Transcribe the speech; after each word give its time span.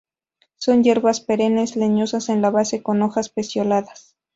Son 0.55 0.81
hierbas 0.83 1.19
perennes, 1.21 1.75
leñosas 1.75 2.29
en 2.29 2.41
la 2.41 2.49
base 2.49 2.81
con 2.81 3.03
hojas 3.03 3.29
pecioladas. 3.29 4.15